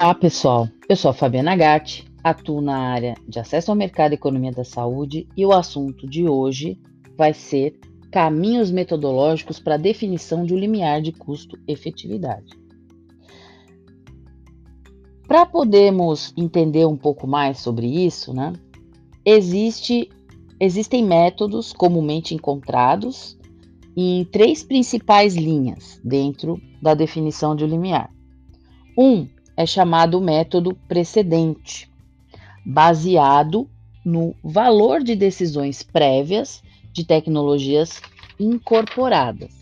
[0.00, 0.68] Olá, pessoal.
[0.88, 4.62] Eu sou a Fabiana Gatti, atuo na área de acesso ao mercado e economia da
[4.62, 6.80] saúde e o assunto de hoje
[7.16, 7.76] vai ser
[8.12, 12.56] caminhos metodológicos para a definição de um limiar de custo-efetividade.
[15.26, 18.52] Para podermos entender um pouco mais sobre isso, né,
[19.24, 20.08] existe,
[20.60, 23.36] existem métodos comumente encontrados
[23.96, 28.12] em três principais linhas dentro da definição de um limiar.
[28.96, 29.26] Um
[29.58, 31.90] é chamado método precedente,
[32.64, 33.68] baseado
[34.04, 36.62] no valor de decisões prévias
[36.92, 38.00] de tecnologias
[38.38, 39.52] incorporadas.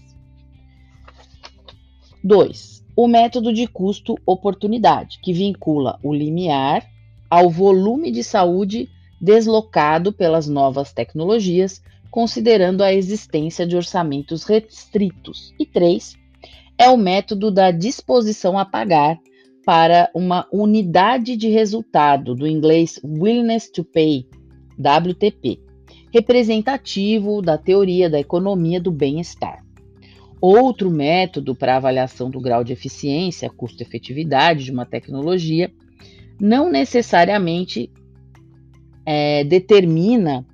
[2.22, 2.84] 2.
[2.94, 6.86] O método de custo-oportunidade, que vincula o limiar
[7.30, 15.54] ao volume de saúde deslocado pelas novas tecnologias, considerando a existência de orçamentos restritos.
[15.58, 16.16] E 3.
[16.76, 19.18] É o método da disposição a pagar,
[19.66, 24.28] para uma unidade de resultado, do inglês Willingness to Pay,
[24.78, 25.58] WTP,
[26.14, 29.64] representativo da teoria da economia do bem-estar.
[30.40, 35.68] Outro método para avaliação do grau de eficiência, custo-efetividade de uma tecnologia,
[36.40, 37.90] não necessariamente
[39.04, 40.46] é, determina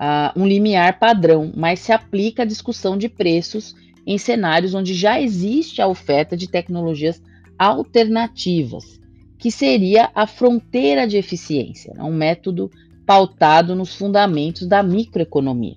[0.00, 3.74] uh, um limiar padrão, mas se aplica à discussão de preços
[4.06, 7.20] em cenários onde já existe a oferta de tecnologias
[7.58, 9.00] alternativas,
[9.38, 12.02] que seria a fronteira de eficiência, né?
[12.02, 12.70] um método
[13.06, 15.76] pautado nos fundamentos da microeconomia.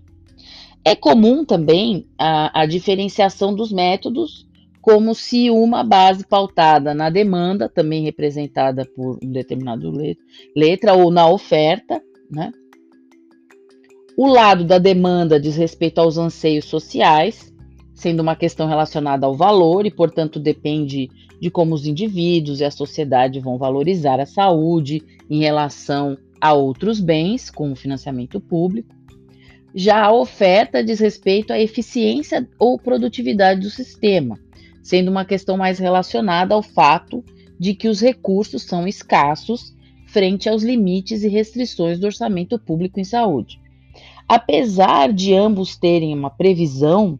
[0.86, 4.48] É comum também a, a diferenciação dos métodos,
[4.82, 9.92] como se uma base pautada na demanda, também representada por um determinado
[10.56, 12.54] letra, ou na oferta, né?
[14.16, 17.54] O lado da demanda diz respeito aos anseios sociais,
[17.98, 21.10] sendo uma questão relacionada ao valor e, portanto, depende
[21.42, 27.00] de como os indivíduos e a sociedade vão valorizar a saúde em relação a outros
[27.00, 28.96] bens, como financiamento público.
[29.74, 34.40] Já a oferta diz respeito à eficiência ou produtividade do sistema,
[34.84, 37.26] sendo uma questão mais relacionada ao fato
[37.60, 39.76] de que os recursos são escassos
[40.06, 43.60] frente aos limites e restrições do orçamento público em saúde.
[44.30, 47.20] Apesar de ambos terem uma previsão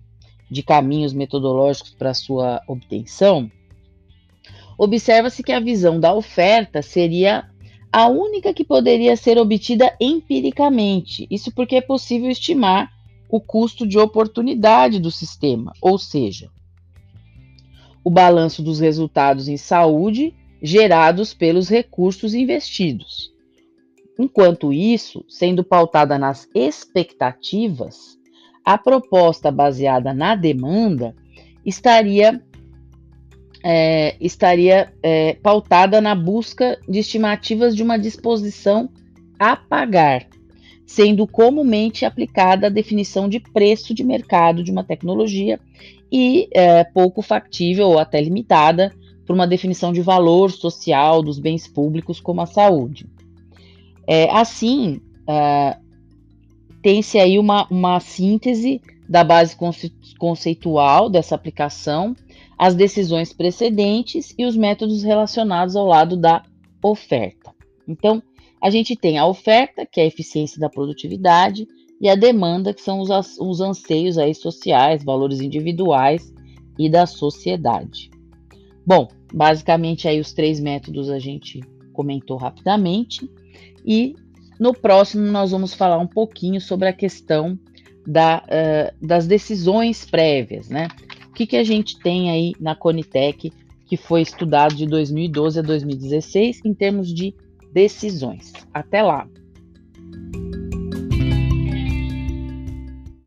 [0.50, 3.52] de caminhos metodológicos para sua obtenção,
[4.78, 7.50] observa-se que a visão da oferta seria
[7.92, 11.28] a única que poderia ser obtida empiricamente.
[11.30, 12.92] Isso porque é possível estimar
[13.30, 16.50] o custo de oportunidade do sistema, ou seja,
[18.04, 23.32] o balanço dos resultados em saúde gerados pelos recursos investidos.
[24.18, 28.17] Enquanto isso, sendo pautada nas expectativas,
[28.68, 31.16] a proposta baseada na demanda
[31.66, 32.44] estaria,
[33.64, 38.90] é, estaria é, pautada na busca de estimativas de uma disposição
[39.40, 40.28] a pagar,
[40.86, 45.62] sendo comumente aplicada a definição de preço de mercado de uma tecnologia
[46.12, 48.94] e é, pouco factível ou até limitada
[49.26, 53.08] por uma definição de valor social dos bens públicos como a saúde.
[54.06, 55.78] É, assim, é,
[56.88, 59.58] tem-se aí uma, uma síntese da base
[60.18, 62.16] conceitual dessa aplicação,
[62.58, 66.44] as decisões precedentes e os métodos relacionados ao lado da
[66.82, 67.54] oferta.
[67.86, 68.24] Então,
[68.62, 71.68] a gente tem a oferta, que é a eficiência da produtividade,
[72.00, 76.34] e a demanda, que são os, os anseios aí sociais, valores individuais
[76.80, 78.10] e da sociedade.
[78.86, 81.60] Bom, basicamente aí os três métodos a gente
[81.92, 83.30] comentou rapidamente
[83.86, 84.16] e
[84.60, 87.58] no próximo, nós vamos falar um pouquinho sobre a questão
[88.06, 90.88] da, uh, das decisões prévias, né?
[91.30, 93.52] O que, que a gente tem aí na Conitec,
[93.86, 97.36] que foi estudado de 2012 a 2016 em termos de
[97.72, 98.54] decisões.
[98.74, 99.28] Até lá!